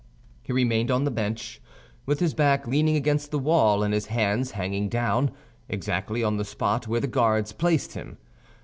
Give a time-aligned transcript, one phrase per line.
[0.41, 1.61] He remained on the bench,
[2.07, 5.29] with his back leaning against the wall and his hands hanging down,
[5.69, 8.17] exactly on the spot where the guards placed him.